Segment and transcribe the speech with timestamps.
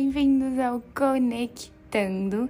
[0.00, 2.48] bem-vindos ao Conectando.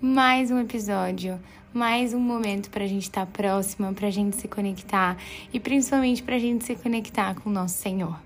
[0.00, 1.38] Mais um episódio,
[1.72, 5.16] mais um momento para a gente estar tá próxima, para a gente se conectar
[5.52, 8.18] e principalmente para a gente se conectar com o nosso Senhor.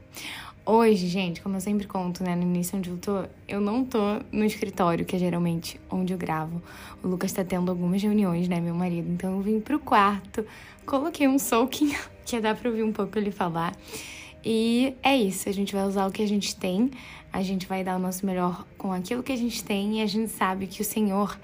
[0.65, 3.99] Hoje, gente, como eu sempre conto, né, no início onde eu tô, eu não tô
[4.33, 6.63] no escritório, que é geralmente onde eu gravo.
[7.03, 9.07] O Lucas tá tendo algumas reuniões, né, meu marido.
[9.11, 10.47] Então eu vim pro quarto,
[10.87, 13.77] coloquei um soaking, que dá pra ouvir um pouco ele falar.
[14.45, 16.91] E é isso, a gente vai usar o que a gente tem,
[17.33, 20.07] a gente vai dar o nosso melhor com aquilo que a gente tem e a
[20.07, 21.39] gente sabe que o Senhor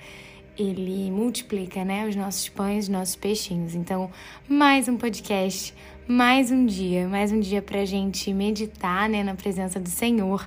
[0.56, 3.74] ele multiplica, né, os nossos pães, os nossos peixinhos.
[3.74, 4.10] Então,
[4.48, 5.72] mais um podcast,
[6.06, 10.46] mais um dia, mais um dia pra gente meditar, né, na presença do Senhor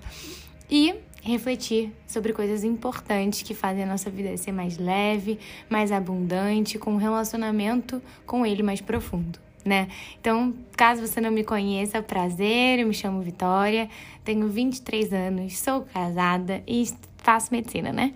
[0.69, 6.77] e refletir sobre coisas importantes que fazem a nossa vida ser mais leve, mais abundante,
[6.77, 9.39] com um relacionamento com ele mais profundo.
[9.63, 9.89] Né?
[10.19, 13.87] Então, caso você não me conheça, prazer, eu me chamo Vitória,
[14.23, 18.13] tenho 23 anos, sou casada e faço medicina, né?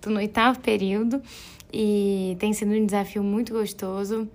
[0.00, 1.20] Tô no oitavo período
[1.72, 4.28] e tem sido um desafio muito gostoso.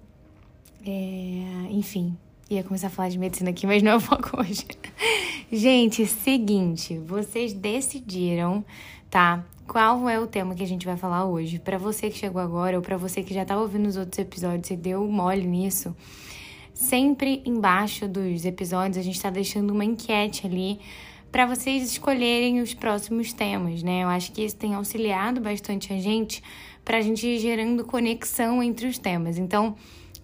[0.86, 2.16] É, enfim,
[2.50, 4.66] ia começar a falar de medicina aqui, mas não é o foco hoje.
[5.52, 8.64] gente, seguinte, vocês decidiram,
[9.10, 9.44] tá?
[9.68, 11.58] Qual é o tema que a gente vai falar hoje?
[11.58, 14.70] Para você que chegou agora ou para você que já tá ouvindo os outros episódios
[14.70, 15.96] e deu mole nisso,
[16.82, 20.80] sempre embaixo dos episódios a gente tá deixando uma enquete ali
[21.32, 24.04] para vocês escolherem os próximos temas, né?
[24.04, 26.44] Eu acho que isso tem auxiliado bastante a gente
[26.84, 29.38] para a gente ir gerando conexão entre os temas.
[29.38, 29.76] Então,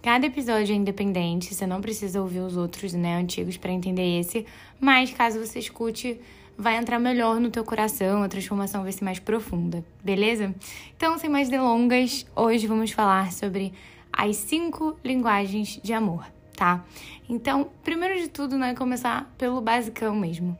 [0.02, 4.44] cada episódio é independente, você não precisa ouvir os outros, né, antigos para entender esse,
[4.80, 6.20] mas caso você escute,
[6.58, 10.54] vai entrar melhor no teu coração, a transformação vai ser mais profunda, beleza?
[10.96, 13.72] Então, sem mais delongas, hoje vamos falar sobre
[14.12, 16.26] as cinco linguagens de amor,
[16.58, 16.84] tá?
[17.28, 20.58] Então, primeiro de tudo, né, começar pelo basicão mesmo.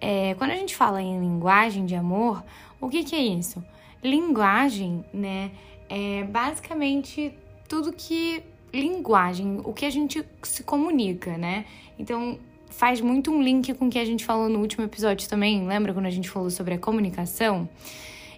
[0.00, 2.42] É, quando a gente fala em linguagem de amor,
[2.80, 3.64] o que, que é isso?
[4.02, 5.52] Linguagem, né,
[5.88, 7.32] é basicamente
[7.68, 8.42] tudo que.
[8.70, 11.64] Linguagem, o que a gente se comunica, né?
[11.98, 12.38] Então,
[12.68, 15.66] faz muito um link com o que a gente falou no último episódio também.
[15.66, 17.66] Lembra quando a gente falou sobre a comunicação?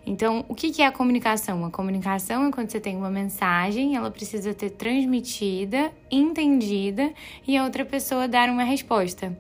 [0.07, 1.65] Então, o que é a comunicação?
[1.65, 7.13] A comunicação é quando você tem uma mensagem, ela precisa ter transmitida, entendida
[7.47, 9.37] e a outra pessoa dar uma resposta.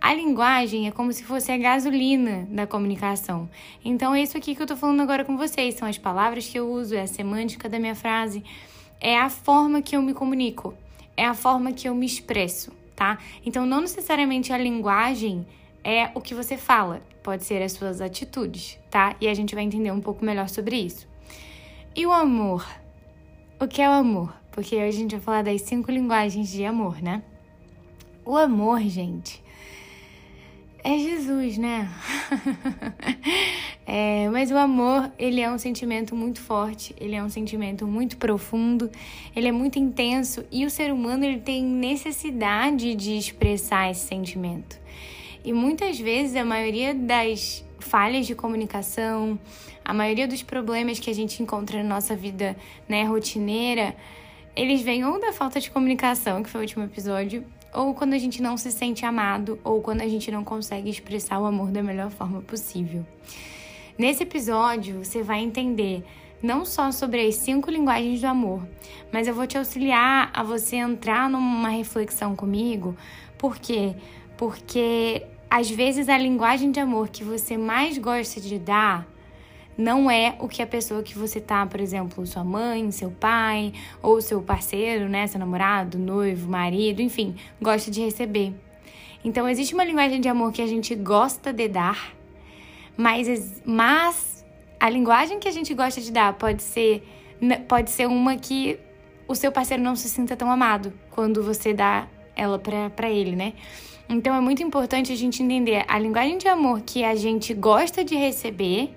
[0.00, 3.48] A linguagem é como se fosse a gasolina da comunicação.
[3.84, 5.74] Então, é isso aqui que eu tô falando agora com vocês.
[5.76, 8.44] São as palavras que eu uso, é a semântica da minha frase,
[9.00, 10.74] é a forma que eu me comunico,
[11.16, 13.18] é a forma que eu me expresso, tá?
[13.46, 15.46] Então, não necessariamente a linguagem
[15.84, 19.16] é o que você fala, pode ser as suas atitudes, tá?
[19.20, 21.06] E a gente vai entender um pouco melhor sobre isso.
[21.94, 22.66] E o amor?
[23.60, 24.34] O que é o amor?
[24.50, 27.22] Porque hoje a gente vai falar das cinco linguagens de amor, né?
[28.24, 29.42] O amor, gente,
[30.84, 31.88] é Jesus, né?
[33.86, 38.16] é, mas o amor, ele é um sentimento muito forte, ele é um sentimento muito
[38.16, 38.90] profundo,
[39.34, 44.80] ele é muito intenso e o ser humano ele tem necessidade de expressar esse sentimento.
[45.44, 49.38] E muitas vezes a maioria das falhas de comunicação,
[49.84, 52.56] a maioria dos problemas que a gente encontra na nossa vida
[52.88, 53.94] né, rotineira,
[54.54, 58.18] eles vêm ou da falta de comunicação, que foi o último episódio, ou quando a
[58.18, 61.82] gente não se sente amado, ou quando a gente não consegue expressar o amor da
[61.82, 63.04] melhor forma possível.
[63.98, 66.04] Nesse episódio, você vai entender
[66.42, 68.66] não só sobre as cinco linguagens do amor,
[69.12, 72.96] mas eu vou te auxiliar a você entrar numa reflexão comigo,
[73.38, 73.94] por quê?
[74.36, 79.06] Porque às vezes a linguagem de amor que você mais gosta de dar
[79.76, 83.74] não é o que a pessoa que você tá, por exemplo, sua mãe, seu pai,
[84.00, 88.54] ou seu parceiro, né, seu namorado, noivo, marido, enfim, gosta de receber.
[89.22, 92.14] Então existe uma linguagem de amor que a gente gosta de dar,
[92.96, 94.46] mas, mas
[94.80, 97.06] a linguagem que a gente gosta de dar pode ser
[97.68, 98.78] pode ser uma que
[99.28, 103.52] o seu parceiro não se sinta tão amado quando você dá ela para ele, né?
[104.08, 108.04] Então é muito importante a gente entender a linguagem de amor que a gente gosta
[108.04, 108.94] de receber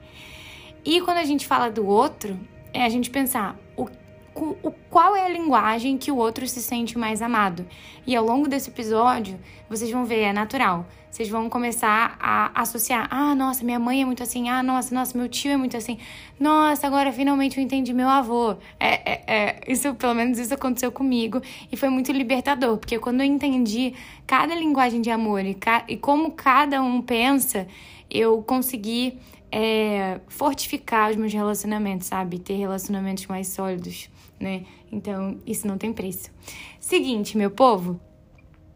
[0.86, 2.40] e quando a gente fala do outro,
[2.72, 3.90] é a gente pensar o,
[4.36, 7.66] o, qual é a linguagem que o outro se sente mais amado.
[8.06, 10.86] E ao longo desse episódio, vocês vão ver, é natural.
[11.16, 13.08] Vocês vão começar a associar.
[13.10, 14.50] Ah, nossa, minha mãe é muito assim.
[14.50, 15.98] Ah, nossa, nossa, meu tio é muito assim.
[16.38, 18.58] Nossa, agora finalmente eu entendi meu avô.
[18.78, 21.42] É, é, é, isso, pelo menos isso aconteceu comigo.
[21.72, 23.94] E foi muito libertador, porque quando eu entendi
[24.28, 25.58] cada linguagem de amor e,
[25.88, 27.66] e como cada um pensa,
[28.12, 29.18] eu consegui
[29.50, 32.40] é, fortificar os meus relacionamentos, sabe?
[32.40, 34.66] Ter relacionamentos mais sólidos, né?
[34.92, 36.30] Então, isso não tem preço.
[36.78, 38.02] Seguinte, meu povo.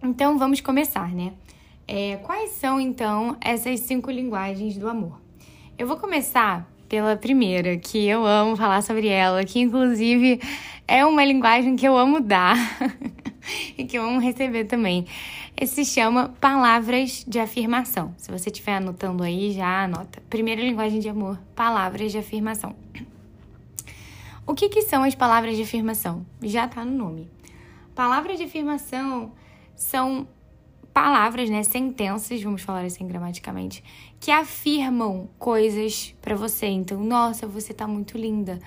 [0.02, 1.34] Então, vamos começar, né?
[1.92, 5.20] É, quais são, então, essas cinco linguagens do amor?
[5.76, 10.40] Eu vou começar pela primeira, que eu amo falar sobre ela, que inclusive
[10.88, 12.56] é uma linguagem que eu amo dar
[13.76, 15.08] e que eu amo receber também.
[15.60, 18.14] Esse se chama Palavras de Afirmação.
[18.18, 20.22] Se você estiver anotando aí, já anota.
[20.30, 22.76] Primeira linguagem de amor, palavras de afirmação.
[24.46, 26.24] O que, que são as palavras de afirmação?
[26.40, 27.28] Já está no nome.
[27.96, 29.32] Palavras de afirmação
[29.76, 30.28] são
[30.94, 33.84] palavras, né, sentenças, vamos falar assim gramaticamente,
[34.20, 36.68] que afirmam coisas para você.
[36.68, 38.60] Então, nossa, você tá muito linda.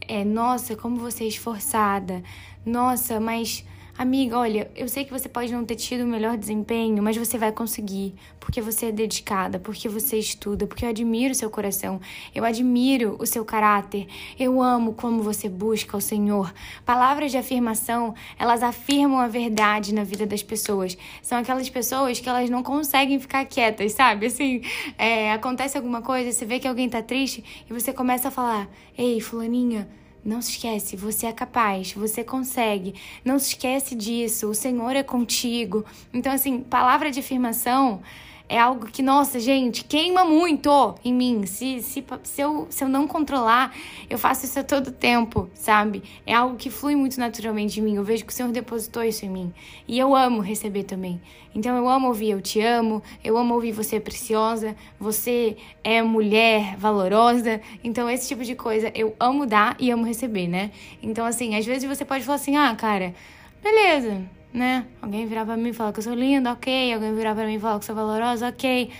[0.00, 2.22] É, nossa, como você é esforçada.
[2.64, 3.64] Nossa, mas
[3.98, 7.36] Amiga, olha, eu sei que você pode não ter tido o melhor desempenho, mas você
[7.36, 12.00] vai conseguir, porque você é dedicada, porque você estuda, porque eu admiro o seu coração,
[12.32, 14.06] eu admiro o seu caráter,
[14.38, 16.54] eu amo como você busca o Senhor.
[16.86, 20.96] Palavras de afirmação, elas afirmam a verdade na vida das pessoas.
[21.20, 24.26] São aquelas pessoas que elas não conseguem ficar quietas, sabe?
[24.26, 24.62] Assim,
[24.96, 28.68] é, acontece alguma coisa, você vê que alguém tá triste e você começa a falar:
[28.96, 29.88] Ei, Fulaninha
[30.24, 32.94] não se esquece, você é capaz, você consegue.
[33.24, 35.84] Não se esquece disso, o Senhor é contigo.
[36.12, 38.02] Então, assim, palavra de afirmação
[38.48, 41.44] é algo que, nossa, gente, queima muito em mim.
[41.44, 43.74] Se, se, se, eu, se eu não controlar,
[44.08, 46.02] eu faço isso a todo tempo, sabe?
[46.24, 47.96] É algo que flui muito naturalmente em mim.
[47.96, 49.52] Eu vejo que o Senhor depositou isso em mim.
[49.86, 51.20] E eu amo receber também.
[51.54, 56.00] Então eu amo ouvir eu te amo, eu amo ouvir você é preciosa, você é
[56.02, 57.60] mulher valorosa.
[57.84, 60.70] Então esse tipo de coisa eu amo dar e amo receber, né?
[61.02, 63.14] Então, assim, às vezes você pode falar assim, ah, cara,
[63.62, 64.86] beleza né?
[65.00, 66.92] Alguém virar pra mim e falar que eu sou linda, ok.
[66.92, 68.90] Alguém virar pra mim e falar que eu sou valorosa, ok.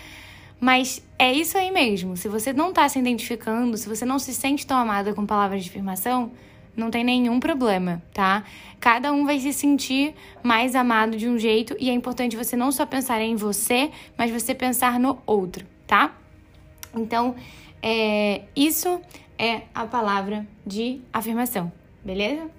[0.61, 2.17] Mas é isso aí mesmo.
[2.17, 5.63] Se você não tá se identificando, se você não se sente tão amada com palavras
[5.63, 6.33] de afirmação,
[6.77, 8.45] não tem nenhum problema, tá?
[8.81, 12.71] Cada um vai se sentir mais amado de um jeito e é importante você não
[12.71, 16.17] só pensar em você, mas você pensar no outro, tá?
[16.95, 17.35] Então,
[17.83, 19.01] é, isso
[19.39, 21.73] é a palavra de afirmação,
[22.05, 22.58] beleza?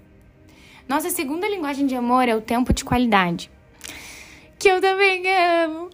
[0.89, 3.51] Nossa segunda linguagem de amor é o tempo de qualidade.
[4.57, 5.23] Que eu também
[5.63, 5.91] amo.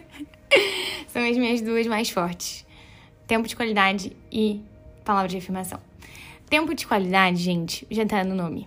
[1.08, 2.66] São as minhas duas mais fortes.
[3.26, 4.62] Tempo de qualidade e
[5.04, 5.78] palavra de afirmação.
[6.48, 8.66] Tempo de qualidade, gente, já tá no nome.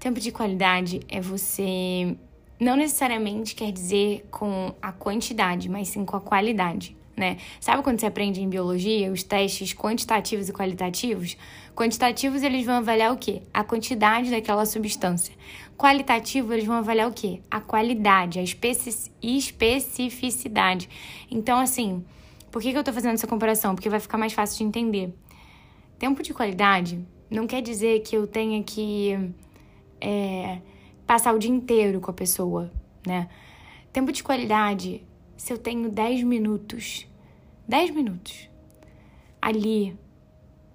[0.00, 2.16] Tempo de qualidade é você.
[2.58, 7.36] Não necessariamente quer dizer com a quantidade, mas sim com a qualidade né?
[7.60, 11.36] Sabe quando você aprende em biologia os testes quantitativos e qualitativos?
[11.74, 13.42] Quantitativos eles vão avaliar o quê?
[13.52, 15.34] A quantidade daquela substância.
[15.76, 17.40] Qualitativo eles vão avaliar o quê?
[17.50, 20.88] A qualidade, a especi especificidade.
[21.30, 22.04] Então, assim,
[22.50, 23.74] por que, que eu estou fazendo essa comparação?
[23.74, 25.12] Porque vai ficar mais fácil de entender.
[25.98, 29.30] Tempo de qualidade não quer dizer que eu tenha que
[30.00, 30.58] é,
[31.06, 32.70] passar o dia inteiro com a pessoa,
[33.06, 33.28] né?
[33.92, 35.02] Tempo de qualidade
[35.36, 37.06] se eu tenho 10 minutos,
[37.66, 38.48] 10 minutos,
[39.40, 39.96] ali,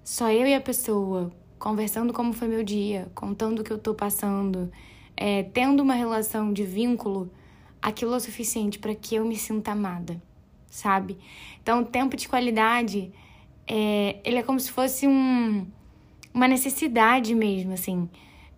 [0.04, 3.94] só eu e a pessoa, conversando como foi meu dia, contando o que eu tô
[3.94, 4.70] passando,
[5.16, 7.30] é, tendo uma relação de vínculo,
[7.80, 10.20] aquilo é o suficiente para que eu me sinta amada,
[10.68, 11.18] sabe?
[11.62, 13.12] Então, o tempo de qualidade,
[13.66, 15.66] é, ele é como se fosse um,
[16.32, 18.08] uma necessidade mesmo, assim,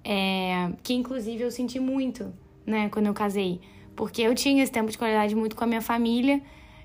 [0.05, 2.33] é, que inclusive eu senti muito,
[2.67, 3.61] né, quando eu casei
[3.95, 6.41] porque eu tinha esse tempo de qualidade muito com a minha família.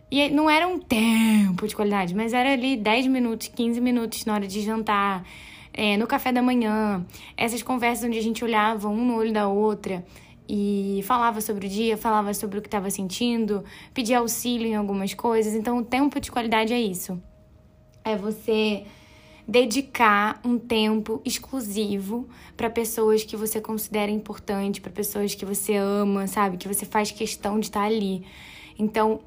[0.09, 4.35] E não era um tempo de qualidade, mas era ali 10 minutos, 15 minutos na
[4.35, 5.25] hora de jantar,
[5.73, 7.05] é, no café da manhã.
[7.35, 10.05] Essas conversas onde a gente olhava um no olho da outra
[10.47, 15.13] e falava sobre o dia, falava sobre o que estava sentindo, pedia auxílio em algumas
[15.13, 15.53] coisas.
[15.53, 17.21] Então, o tempo de qualidade é isso.
[18.03, 18.85] É você
[19.47, 22.27] dedicar um tempo exclusivo
[22.57, 26.57] para pessoas que você considera importante, para pessoas que você ama, sabe?
[26.57, 28.25] Que você faz questão de estar ali.
[28.77, 29.21] Então,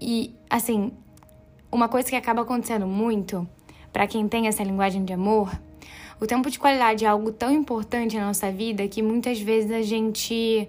[0.00, 0.92] e assim,
[1.70, 3.48] uma coisa que acaba acontecendo muito
[3.92, 5.50] para quem tem essa linguagem de amor,
[6.20, 9.82] o tempo de qualidade é algo tão importante na nossa vida que muitas vezes a
[9.82, 10.68] gente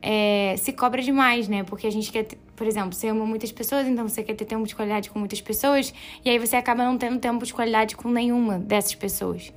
[0.00, 1.64] é, se cobra demais, né?
[1.64, 2.26] Porque a gente quer,
[2.58, 5.40] por exemplo, você ama muitas pessoas, então você quer ter tempo de qualidade com muitas
[5.40, 9.52] pessoas, e aí você acaba não tendo tempo de qualidade com nenhuma dessas pessoas.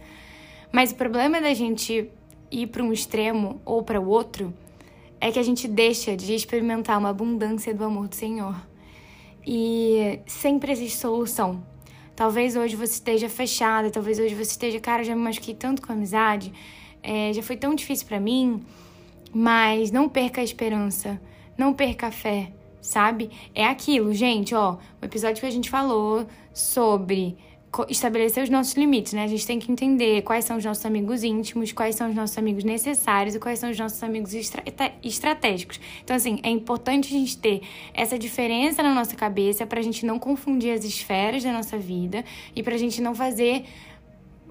[0.72, 2.08] Mas o problema da gente
[2.52, 4.54] ir para um extremo ou para o outro
[5.20, 8.56] é que a gente deixa de experimentar uma abundância do amor do Senhor.
[9.46, 11.64] E sempre existe solução.
[12.16, 15.92] Talvez hoje você esteja fechada, talvez hoje você esteja, cara, já me machuquei tanto com
[15.92, 16.54] a amizade,
[17.02, 18.62] é, já foi tão difícil para mim.
[19.34, 21.20] Mas não perca a esperança,
[21.58, 23.30] não perca a fé, sabe?
[23.54, 27.38] É aquilo, gente, ó, o episódio que a gente falou sobre
[27.88, 29.24] estabelecer os nossos limites, né?
[29.24, 32.38] A gente tem que entender quais são os nossos amigos íntimos, quais são os nossos
[32.38, 34.62] amigos necessários e quais são os nossos amigos estra
[35.02, 35.80] estratégicos.
[36.04, 37.62] Então, assim, é importante a gente ter
[37.94, 42.26] essa diferença na nossa cabeça para a gente não confundir as esferas da nossa vida
[42.54, 43.64] e para a gente não fazer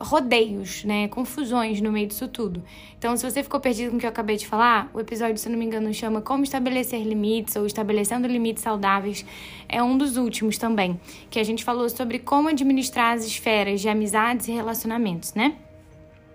[0.01, 1.09] rodeios, né?
[1.09, 2.63] Confusões no meio disso tudo.
[2.99, 5.49] Então, se você ficou perdido com o que eu acabei de falar, o episódio, se
[5.49, 9.25] não me engano, chama Como Estabelecer Limites ou Estabelecendo Limites Saudáveis.
[9.69, 13.89] É um dos últimos também, que a gente falou sobre como administrar as esferas de
[13.89, 15.57] amizades e relacionamentos, né?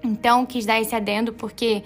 [0.04, 1.84] Então, quis dar esse adendo porque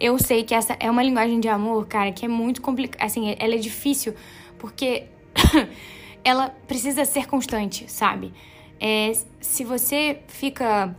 [0.00, 3.04] eu sei que essa é uma linguagem de amor, cara, que é muito complicada.
[3.04, 4.14] Assim, ela é difícil
[4.58, 5.04] porque
[6.24, 8.32] ela precisa ser constante, sabe?
[8.80, 10.96] É, se você fica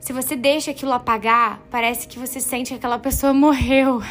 [0.00, 4.02] se você deixa aquilo apagar, parece que você sente que aquela pessoa morreu.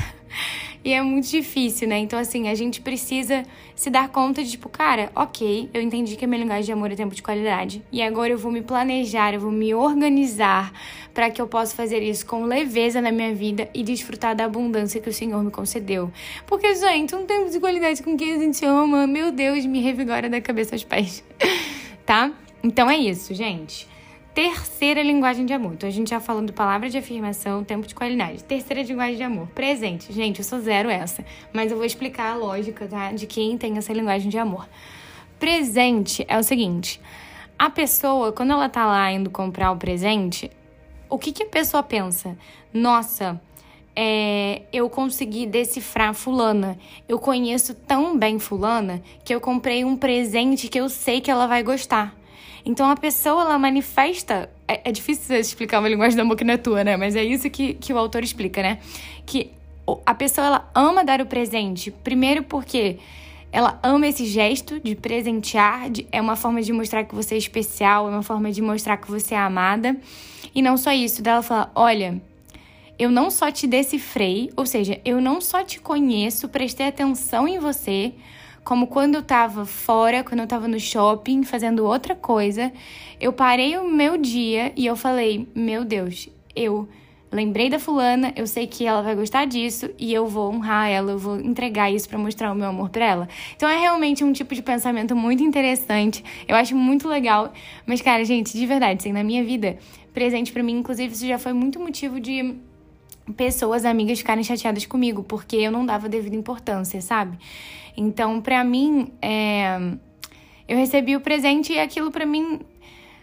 [0.83, 1.97] E é muito difícil, né?
[1.97, 3.43] Então, assim, a gente precisa
[3.75, 6.89] se dar conta de, tipo, cara, ok, eu entendi que a minha linguagem de amor
[6.89, 7.83] é tempo de qualidade.
[7.91, 10.71] E agora eu vou me planejar, eu vou me organizar
[11.13, 15.01] para que eu possa fazer isso com leveza na minha vida e desfrutar da abundância
[15.01, 16.09] que o Senhor me concedeu.
[16.47, 20.29] Porque, gente, um tempo de qualidade com quem a gente ama, meu Deus, me revigora
[20.29, 21.25] da cabeça aos pés.
[22.05, 22.31] tá?
[22.63, 23.85] Então é isso, gente.
[24.33, 25.73] Terceira linguagem de amor.
[25.73, 28.43] Então a gente já falando palavra de afirmação, tempo de qualidade.
[28.43, 30.13] Terceira linguagem de amor, presente.
[30.13, 33.11] Gente, eu sou zero essa, mas eu vou explicar a lógica, tá?
[33.11, 34.67] De quem tem essa linguagem de amor.
[35.39, 37.01] Presente é o seguinte:
[37.57, 40.49] a pessoa, quando ela tá lá indo comprar o presente,
[41.09, 42.37] o que, que a pessoa pensa?
[42.71, 43.41] Nossa,
[43.95, 46.77] é, eu consegui decifrar Fulana.
[47.07, 51.47] Eu conheço tão bem Fulana que eu comprei um presente que eu sei que ela
[51.47, 52.18] vai gostar.
[52.65, 54.49] Então a pessoa ela manifesta.
[54.67, 56.97] É, é difícil explicar uma linguagem da não é tua, né?
[56.97, 58.79] Mas é isso que, que o autor explica, né?
[59.25, 59.51] Que
[60.05, 62.97] a pessoa ela ama dar o presente, primeiro porque
[63.51, 67.37] ela ama esse gesto de presentear, de, é uma forma de mostrar que você é
[67.37, 69.97] especial, é uma forma de mostrar que você é amada.
[70.53, 72.21] E não só isso, dela falar: olha,
[72.97, 77.57] eu não só te decifrei, ou seja, eu não só te conheço, prestei atenção em
[77.57, 78.13] você,
[78.69, 82.71] como quando eu tava fora, quando eu tava no shopping fazendo outra coisa,
[83.19, 86.87] eu parei o meu dia e eu falei: Meu Deus, eu
[87.31, 91.13] lembrei da fulana, eu sei que ela vai gostar disso e eu vou honrar ela,
[91.13, 93.29] eu vou entregar isso para mostrar o meu amor para ela.
[93.55, 96.23] Então é realmente um tipo de pensamento muito interessante.
[96.47, 97.51] Eu acho muito legal,
[97.87, 99.79] mas cara, gente, de verdade, assim, na minha vida,
[100.13, 102.53] presente para mim, inclusive, isso já foi muito motivo de
[103.35, 107.37] pessoas, amigas ficarem chateadas comigo, porque eu não dava devida importância, sabe?
[107.99, 109.77] Então, para mim, é...
[110.67, 112.61] eu recebi o presente e aquilo para mim,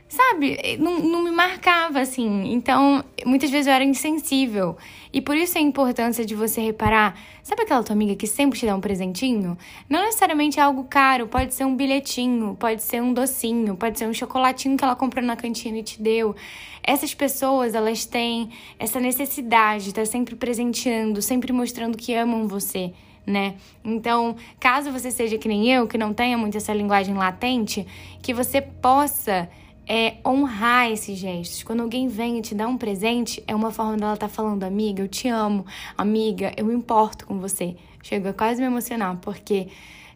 [0.07, 2.53] sabe, não, não me marcava assim.
[2.53, 4.77] Então, muitas vezes eu era insensível.
[5.11, 8.67] E por isso a importância de você reparar, sabe aquela tua amiga que sempre te
[8.67, 9.57] dá um presentinho?
[9.89, 14.07] Não necessariamente é algo caro, pode ser um bilhetinho, pode ser um docinho, pode ser
[14.07, 16.37] um chocolatinho que ela comprou na cantina e te deu.
[16.83, 22.93] Essas pessoas, elas têm essa necessidade de estar sempre presenteando, sempre mostrando que amam você
[23.27, 23.57] né?
[23.85, 27.85] Então, caso você seja que nem eu, que não tenha muito essa linguagem latente,
[28.23, 29.49] que você possa
[29.87, 31.63] é, honrar esses gestos.
[31.65, 34.63] Quando alguém vem e te dá um presente, é uma forma dela estar tá falando,
[34.63, 35.67] amiga, eu te amo,
[35.99, 37.77] amiga, eu me importo com você.
[38.03, 39.69] Chega quase me emocionar, porque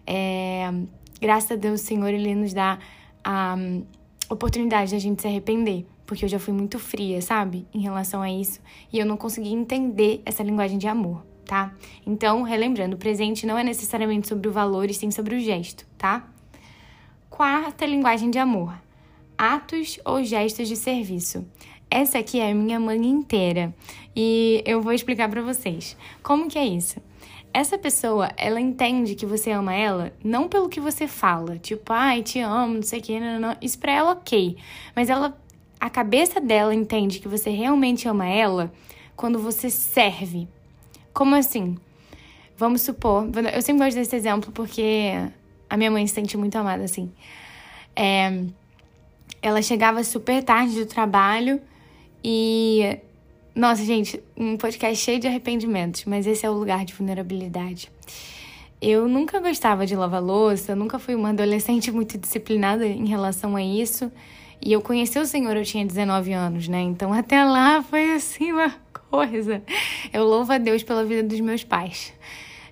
[0.06, 0.72] é,
[1.20, 2.78] graças a Deus o Senhor, Ele nos dá
[3.24, 3.84] a um,
[4.28, 5.84] oportunidade de a gente se arrepender.
[6.06, 7.66] Porque eu já fui muito fria, sabe?
[7.72, 8.60] Em relação a isso.
[8.92, 11.75] E eu não consegui entender essa linguagem de amor tá?
[12.07, 15.85] Então, relembrando, o presente não é necessariamente sobre o valor, e sim sobre o gesto,
[15.99, 16.28] tá?
[17.28, 18.73] Quarta linguagem de amor:
[19.37, 21.45] atos ou gestos de serviço.
[21.90, 23.75] Essa aqui é a minha mãe inteira
[24.14, 25.97] e eu vou explicar para vocês.
[26.23, 27.00] Como que é isso?
[27.52, 32.23] Essa pessoa, ela entende que você ama ela não pelo que você fala, tipo, ai,
[32.23, 33.57] te amo, não sei o que, não, não.
[33.61, 34.57] isso pra ela ok.
[34.95, 35.37] Mas ela,
[35.80, 38.73] a cabeça dela entende que você realmente ama ela
[39.16, 40.47] quando você serve,
[41.20, 41.76] como assim?
[42.56, 45.12] Vamos supor, eu sempre gosto desse exemplo porque
[45.68, 47.12] a minha mãe se sente muito amada assim.
[47.94, 48.44] É,
[49.42, 51.60] ela chegava super tarde do trabalho
[52.24, 52.96] e.
[53.54, 57.92] Nossa, gente, um podcast cheio de arrependimentos, mas esse é o lugar de vulnerabilidade.
[58.80, 63.62] Eu nunca gostava de lavar louça, nunca fui uma adolescente muito disciplinada em relação a
[63.62, 64.10] isso.
[64.58, 66.80] E eu conheci o Senhor, eu tinha 19 anos, né?
[66.80, 68.74] Então até lá foi assim uma
[69.10, 69.62] coisa.
[70.12, 72.12] Eu louvo a Deus pela vida dos meus pais.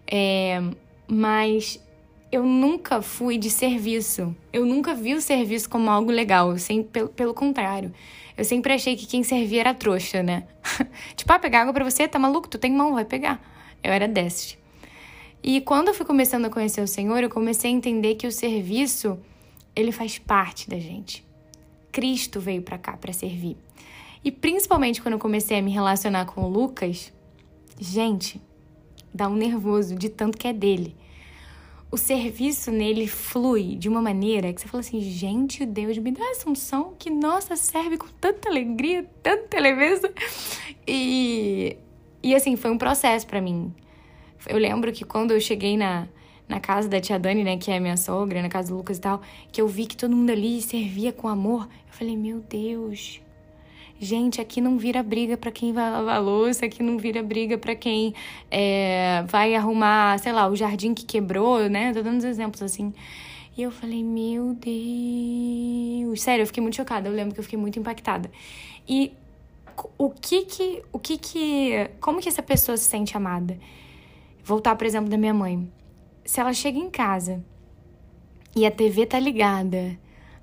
[0.06, 0.62] É,
[1.06, 1.82] mas
[2.30, 4.34] eu nunca fui de serviço.
[4.52, 6.56] Eu nunca vi o serviço como algo legal.
[6.58, 7.92] Sempre, pelo, pelo contrário.
[8.36, 10.44] Eu sempre achei que quem servia era trouxa, né?
[11.16, 12.48] tipo, ah, pegar água pra você, tá maluco?
[12.48, 13.42] Tu tem mão, vai pegar.
[13.82, 14.56] Eu era desses.
[15.42, 18.32] E quando eu fui começando a conhecer o Senhor, eu comecei a entender que o
[18.32, 19.18] serviço,
[19.74, 21.26] ele faz parte da gente
[21.98, 23.56] Cristo veio para cá para servir.
[24.24, 27.12] E principalmente quando eu comecei a me relacionar com o Lucas,
[27.78, 28.40] gente,
[29.12, 30.96] dá um nervoso de tanto que é dele.
[31.90, 36.22] O serviço nele flui de uma maneira que você fala assim: gente, Deus me dá
[36.30, 40.12] essa unção que, nossa, serve com tanta alegria, tanta leveza.
[40.86, 41.78] E,
[42.22, 43.72] e assim, foi um processo para mim.
[44.46, 46.06] Eu lembro que quando eu cheguei na,
[46.46, 49.00] na casa da tia Dani, né, que é minha sogra, na casa do Lucas e
[49.00, 53.20] tal, que eu vi que todo mundo ali servia com amor, eu falei: meu Deus,
[54.00, 57.74] Gente, aqui não vira briga para quem vai lavar louça, aqui não vira briga para
[57.74, 58.14] quem
[58.48, 61.92] é, vai arrumar, sei lá, o jardim que quebrou, né?
[61.92, 62.94] Tô dando uns exemplos assim.
[63.56, 66.22] E eu falei, meu Deus.
[66.22, 67.08] Sério, eu fiquei muito chocada.
[67.08, 68.30] Eu lembro que eu fiquei muito impactada.
[68.88, 69.12] E
[69.98, 70.82] o que que.
[70.92, 71.90] O que que.
[72.00, 73.58] Como que essa pessoa se sente amada?
[74.44, 75.68] Voltar, por exemplo, da minha mãe.
[76.24, 77.44] Se ela chega em casa
[78.54, 79.98] e a TV tá ligada,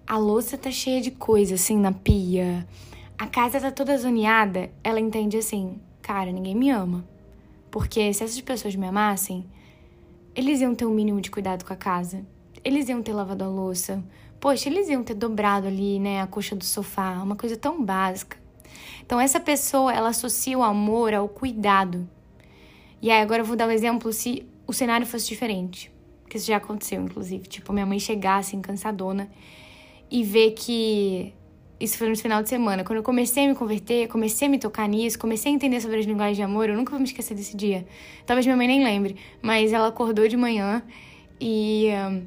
[0.05, 2.67] a louça tá cheia de coisa assim na pia
[3.17, 7.07] a casa tá toda zoneada, ela entende assim: cara, ninguém me ama.
[7.72, 9.45] Porque se essas pessoas me amassem,
[10.36, 12.25] eles iam ter um mínimo de cuidado com a casa.
[12.63, 14.03] Eles iam ter lavado a louça.
[14.39, 18.38] Poxa, eles iam ter dobrado ali, né, a coxa do sofá, uma coisa tão básica.
[19.05, 22.07] Então essa pessoa, ela associa o amor ao cuidado.
[23.01, 25.91] E aí agora eu vou dar um exemplo se o cenário fosse diferente,
[26.29, 29.29] que isso já aconteceu inclusive, tipo minha mãe chegasse assim, cansadona
[30.10, 31.34] e ver que
[31.79, 32.84] isso foi no final de semana.
[32.84, 36.00] Quando eu comecei a me converter, comecei a me tocar nisso, comecei a entender sobre
[36.00, 37.86] as linguagens de amor, eu nunca vou me esquecer desse dia.
[38.25, 40.82] Talvez minha mãe nem lembre, mas ela acordou de manhã
[41.39, 42.24] e um,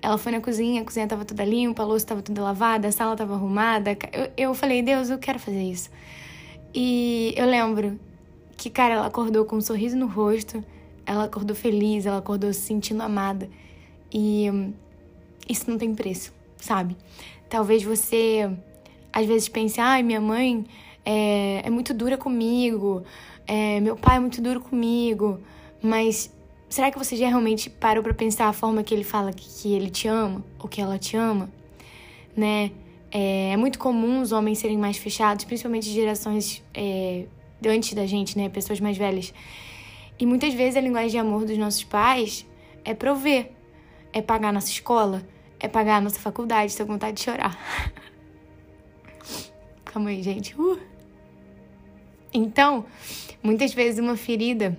[0.00, 2.92] ela foi na cozinha, a cozinha tava toda limpa, a louça tava toda lavada, a
[2.92, 3.96] sala tava arrumada.
[4.12, 5.90] Eu, eu falei, Deus, eu quero fazer isso.
[6.74, 7.98] E eu lembro
[8.56, 10.64] que, cara, ela acordou com um sorriso no rosto,
[11.04, 13.50] ela acordou feliz, ela acordou se sentindo amada.
[14.12, 14.72] E um,
[15.48, 16.96] isso não tem preço, sabe?
[17.48, 18.50] Talvez você
[19.12, 20.64] às vezes pense, ai, minha mãe
[21.04, 23.02] é, é muito dura comigo,
[23.46, 25.40] é, meu pai é muito duro comigo,
[25.82, 26.32] mas
[26.68, 29.72] será que você já realmente parou para pensar a forma que ele fala que, que,
[29.72, 31.50] ele te ama ou que ela te ama,
[32.36, 32.70] né?
[33.10, 37.24] É, é, muito comum os homens serem mais fechados, principalmente gerações é,
[37.66, 38.48] antes da gente, né?
[38.50, 39.32] Pessoas mais velhas.
[40.18, 42.46] E muitas vezes a linguagem de amor dos nossos pais
[42.84, 43.52] é prover,
[44.12, 45.26] é pagar nossa escola,
[45.58, 47.56] é pagar nossa faculdade, com vontade de chorar.
[49.98, 50.54] Calma aí, gente.
[50.56, 50.78] Uh.
[52.32, 52.86] Então,
[53.42, 54.78] muitas vezes uma ferida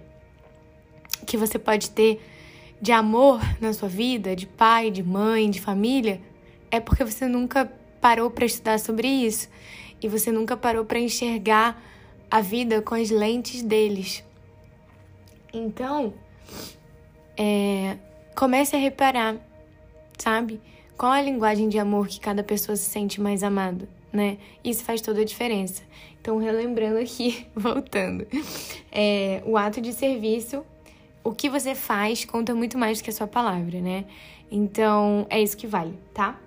[1.27, 2.21] que você pode ter
[2.82, 6.21] de amor na sua vida, de pai, de mãe, de família,
[6.71, 9.49] é porque você nunca parou para estudar sobre isso
[10.01, 11.84] e você nunca parou para enxergar
[12.32, 14.23] a vida com as lentes deles.
[15.51, 16.13] Então,
[17.36, 17.97] é,
[18.38, 19.36] comece a reparar,
[20.17, 20.62] sabe?
[20.97, 23.98] Qual a linguagem de amor que cada pessoa se sente mais amado?
[24.11, 24.37] Né?
[24.63, 25.83] Isso faz toda a diferença.
[26.21, 28.27] Então, relembrando aqui, voltando,
[28.91, 30.65] é, o ato de serviço,
[31.23, 34.05] o que você faz conta muito mais do que a sua palavra, né?
[34.51, 36.39] Então, é isso que vale, tá?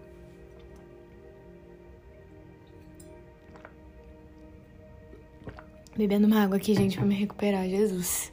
[5.96, 8.32] Bebendo uma água aqui, gente, pra me recuperar, Jesus.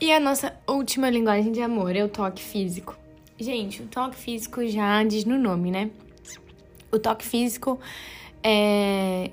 [0.00, 2.96] E a nossa última linguagem de amor é o toque físico.
[3.38, 5.90] Gente, o toque físico já diz no nome, né?
[6.90, 7.78] O toque físico
[8.42, 9.30] é,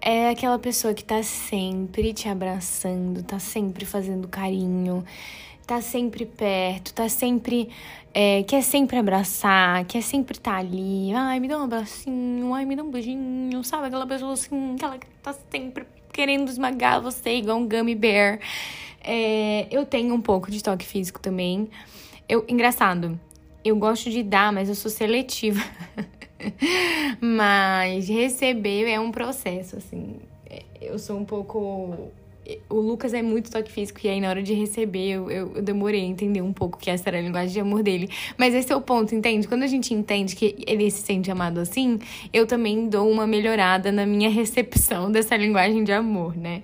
[0.00, 5.04] é aquela pessoa que tá sempre te abraçando, tá sempre fazendo carinho,
[5.66, 7.70] tá sempre perto, tá sempre.
[8.14, 11.12] É, quer sempre abraçar, quer sempre estar tá ali.
[11.14, 13.86] Ai, me dá um abracinho, ai, me dá um beijinho, sabe?
[13.86, 18.38] Aquela pessoa assim, que tá sempre querendo esmagar você igual um gummy bear.
[19.02, 21.70] É, eu tenho um pouco de toque físico também.
[22.28, 23.18] Eu, engraçado,
[23.64, 25.62] eu gosto de dar, mas eu sou seletiva.
[27.20, 30.16] Mas receber é um processo, assim.
[30.80, 32.10] Eu sou um pouco.
[32.68, 35.62] O Lucas é muito toque físico, e aí na hora de receber eu, eu, eu,
[35.62, 38.10] demorei a entender um pouco que essa era a linguagem de amor dele.
[38.36, 39.46] Mas esse é o ponto, entende?
[39.46, 42.00] Quando a gente entende que ele se sente amado assim,
[42.32, 46.62] eu também dou uma melhorada na minha recepção dessa linguagem de amor, né?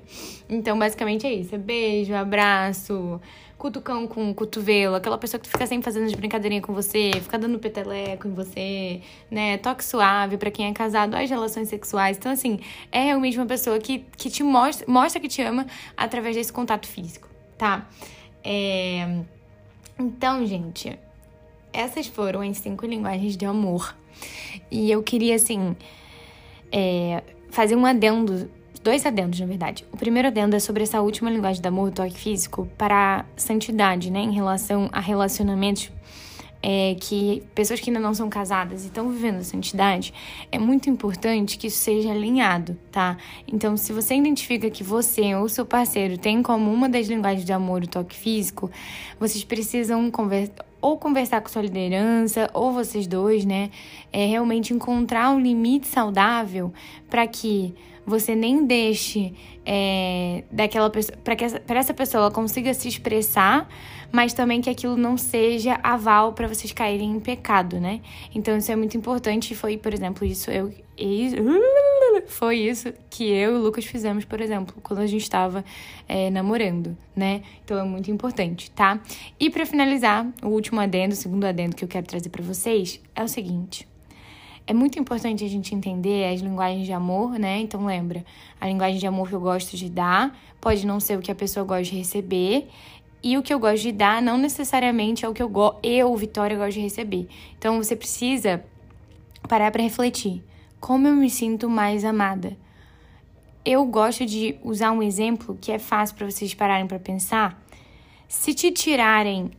[0.51, 3.21] Então, basicamente é isso: é beijo, abraço
[3.59, 7.59] cutucão com cotovelo, aquela pessoa que fica sempre fazendo de brincadeirinha com você, fica dando
[7.59, 9.59] peteleco em você, né?
[9.59, 12.17] Toque suave para quem é casado, as relações sexuais.
[12.17, 12.61] Então, assim,
[12.93, 15.67] é realmente uma pessoa que, que te mostra, mostra que te ama
[15.97, 17.89] através desse contato físico, tá?
[18.45, 19.23] É...
[19.99, 20.97] Então, gente,
[21.73, 23.93] essas foram as cinco linguagens de amor.
[24.71, 25.75] E eu queria, assim,
[26.71, 29.85] é, fazer um adendo dois adendos, na verdade.
[29.93, 34.11] O primeiro adendo é sobre essa última linguagem do amor, o toque físico, para santidade,
[34.11, 34.21] né?
[34.21, 35.91] Em relação a relacionamentos
[36.63, 40.13] é, que pessoas que ainda não são casadas e estão vivendo a santidade,
[40.51, 43.17] é muito importante que isso seja alinhado, tá?
[43.47, 47.53] Então, se você identifica que você ou seu parceiro tem como uma das linguagens de
[47.53, 48.71] amor o toque físico,
[49.19, 53.71] vocês precisam conversar ou conversar com sua liderança, ou vocês dois, né?
[54.13, 56.73] É realmente encontrar um limite saudável
[57.11, 57.75] para que
[58.09, 63.69] você nem deixe é, daquela para que essa, essa pessoa consiga se expressar,
[64.11, 68.01] mas também que aquilo não seja aval para vocês caírem em pecado, né?
[68.35, 69.55] Então isso é muito importante.
[69.55, 70.73] Foi, por exemplo, isso eu
[72.27, 75.65] foi isso que eu e o Lucas fizemos, por exemplo, quando a gente estava
[76.09, 77.43] é, namorando, né?
[77.65, 79.01] Então é muito importante, tá?
[79.39, 83.01] E para finalizar, o último adendo, o segundo adendo que eu quero trazer para vocês
[83.15, 83.88] é o seguinte.
[84.69, 87.59] É muito importante a gente entender as linguagens de amor, né?
[87.59, 88.23] Então lembra,
[88.61, 91.35] a linguagem de amor que eu gosto de dar pode não ser o que a
[91.35, 92.69] pessoa gosta de receber.
[93.23, 95.51] E o que eu gosto de dar não necessariamente é o que eu,
[95.83, 97.27] eu Vitória, gosto de receber.
[97.59, 98.63] Então você precisa
[99.49, 100.45] parar para refletir.
[100.79, 102.55] Como eu me sinto mais amada?
[103.65, 107.59] Eu gosto de usar um exemplo que é fácil para vocês pararem para pensar.
[108.29, 109.51] Se te tirarem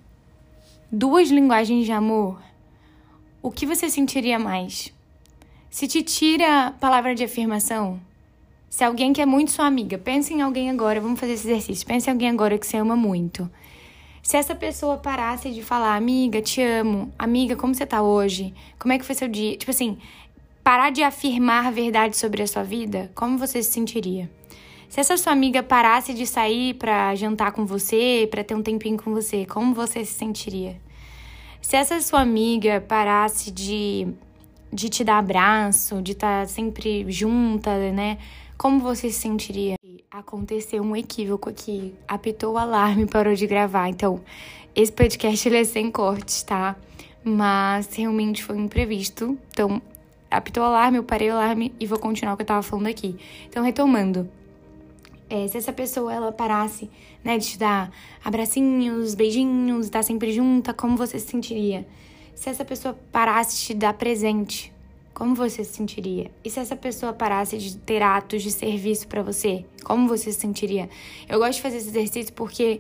[0.92, 2.40] duas linguagens de amor,
[3.42, 4.94] o que você sentiria mais?
[5.70, 8.00] Se te tira palavra de afirmação,
[8.68, 11.86] se alguém que é muito sua amiga, pensa em alguém agora, vamos fazer esse exercício.
[11.86, 13.50] Pensa em alguém agora que você ama muito.
[14.24, 18.52] Se essa pessoa parasse de falar, amiga, te amo, amiga, como você tá hoje?
[18.80, 19.56] Como é que foi seu dia?
[19.58, 20.00] Tipo assim,
[20.64, 24.30] parar de afirmar verdade sobre a sua vida, como você se sentiria?
[24.90, 28.98] Se essa sua amiga parasse de sair para jantar com você, para ter um tempinho
[28.98, 30.82] com você, como você se sentiria?
[31.62, 34.08] Se essa sua amiga parasse de,
[34.72, 38.18] de te dar abraço, de estar tá sempre junta, né?
[38.58, 39.76] Como você se sentiria?
[40.12, 41.96] Aconteceu um equívoco aqui.
[42.08, 43.90] Apitou o alarme, parou de gravar.
[43.90, 44.22] Então,
[44.76, 46.76] esse podcast ele é sem cortes, tá?
[47.24, 49.38] Mas realmente foi um imprevisto.
[49.52, 49.82] Então,
[50.30, 52.88] apitou o alarme, eu parei o alarme e vou continuar o que eu tava falando
[52.88, 53.18] aqui.
[53.48, 54.30] Então, retomando.
[55.30, 56.90] É, se essa pessoa ela parasse,
[57.24, 57.92] né, de te dar
[58.26, 61.86] abracinhos, beijinhos, estar sempre junta, como você se sentiria?
[62.40, 64.72] Se essa pessoa parasse de te dar presente,
[65.14, 66.32] como você se sentiria?
[66.42, 70.40] E se essa pessoa parasse de ter atos de serviço para você, como você se
[70.40, 70.90] sentiria?
[71.28, 72.80] Eu gosto de fazer esse exercício porque,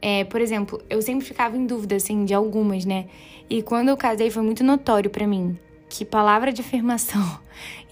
[0.00, 3.06] é, por exemplo, eu sempre ficava em dúvida, assim, de algumas, né?
[3.50, 5.58] E quando eu casei foi muito notório para mim
[5.92, 7.38] que palavra de afirmação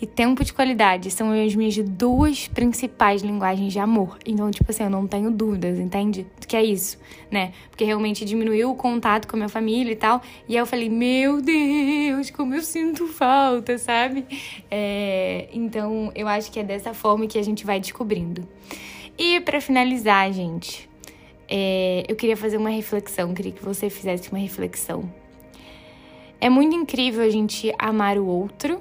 [0.00, 4.18] e tempo de qualidade são as minhas duas principais linguagens de amor.
[4.24, 6.26] Então, tipo assim, eu não tenho dúvidas, entende?
[6.48, 6.98] Que é isso,
[7.30, 7.52] né?
[7.68, 10.22] Porque realmente diminuiu o contato com a minha família e tal.
[10.48, 14.24] E aí eu falei, meu Deus, como eu sinto falta, sabe?
[14.70, 15.50] É...
[15.52, 18.48] Então, eu acho que é dessa forma que a gente vai descobrindo.
[19.18, 20.88] E para finalizar, gente,
[21.46, 22.06] é...
[22.08, 25.19] eu queria fazer uma reflexão, queria que você fizesse uma reflexão
[26.40, 28.80] é muito incrível a gente amar o outro,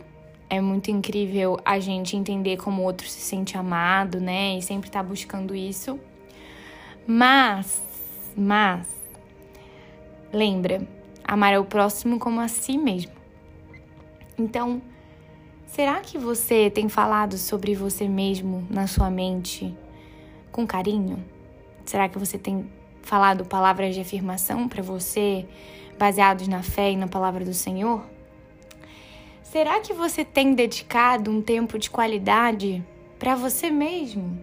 [0.50, 4.58] é muito incrível a gente entender como o outro se sente amado, né?
[4.58, 6.00] E sempre tá buscando isso.
[7.06, 7.84] Mas,
[8.36, 8.88] mas,
[10.32, 10.88] lembra,
[11.24, 13.12] amar o próximo como a si mesmo.
[14.38, 14.82] Então,
[15.68, 19.76] será que você tem falado sobre você mesmo na sua mente
[20.52, 21.24] com carinho?
[21.86, 22.66] Será que você tem
[23.02, 25.46] falado palavras de afirmação para você?
[26.00, 28.02] Baseados na fé e na palavra do Senhor?
[29.44, 32.84] Será que você tem dedicado um tempo de qualidade
[33.20, 34.42] para você mesmo?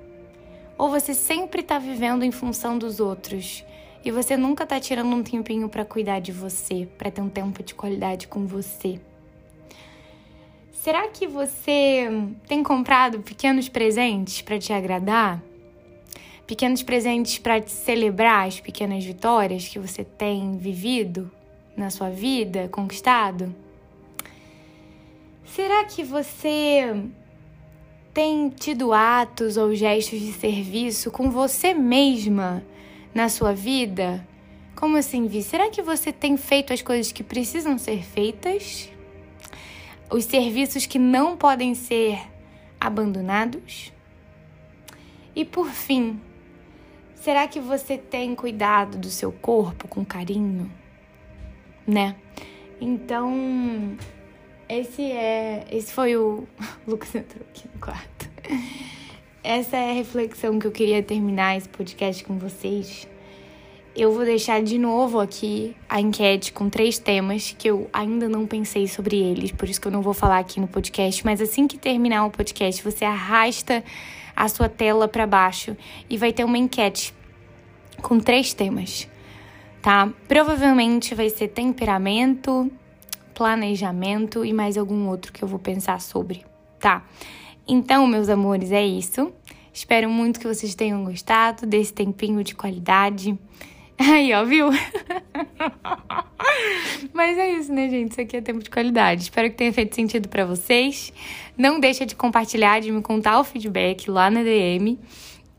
[0.77, 3.64] Ou você sempre está vivendo em função dos outros
[4.05, 7.62] e você nunca está tirando um tempinho para cuidar de você, para ter um tempo
[7.62, 9.01] de qualidade com você?
[10.73, 12.09] Será que você
[12.47, 15.42] tem comprado pequenos presentes para te agradar?
[16.47, 21.31] Pequenos presentes para te celebrar as pequenas vitórias que você tem vivido?
[21.77, 23.55] Na sua vida conquistado?
[25.45, 26.95] Será que você
[28.12, 32.65] tem tido atos ou gestos de serviço com você mesma
[33.15, 34.27] na sua vida?
[34.75, 35.43] Como assim, Vi?
[35.43, 38.91] Será que você tem feito as coisas que precisam ser feitas?
[40.11, 42.21] Os serviços que não podem ser
[42.81, 43.93] abandonados?
[45.35, 46.21] E por fim,
[47.15, 50.71] será que você tem cuidado do seu corpo com carinho?
[51.87, 52.16] Né?
[52.81, 53.96] Então,
[54.68, 55.66] esse é.
[55.70, 56.44] Esse foi o.
[56.87, 58.29] Lucas entrou aqui no quarto.
[59.42, 63.09] Essa é a reflexão que eu queria terminar esse podcast com vocês.
[63.94, 68.44] Eu vou deixar de novo aqui a enquete com três temas que eu ainda não
[68.44, 71.25] pensei sobre eles, por isso que eu não vou falar aqui no podcast.
[71.25, 73.83] Mas assim que terminar o podcast, você arrasta
[74.35, 75.75] a sua tela para baixo
[76.11, 77.14] e vai ter uma enquete
[78.03, 79.09] com três temas
[79.87, 80.12] tá?
[80.27, 82.68] Provavelmente vai ser temperamento,
[83.33, 86.44] planejamento e mais algum outro que eu vou pensar sobre,
[86.81, 87.07] tá?
[87.68, 89.33] Então, meus amores, é isso.
[89.72, 93.38] Espero muito que vocês tenham gostado desse tempinho de qualidade.
[93.96, 94.70] Aí, ó, viu?
[97.14, 98.11] Mas é isso, né, gente?
[98.11, 99.22] Isso aqui é tempo de qualidade.
[99.22, 101.12] Espero que tenha feito sentido para vocês.
[101.57, 104.99] Não deixa de compartilhar, de me contar o feedback lá na DM.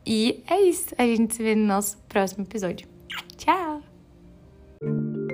[0.04, 0.94] E é isso.
[0.98, 2.86] A gente se vê no nosso próximo episódio.
[3.38, 3.87] Tchau!
[4.80, 5.27] Thank you.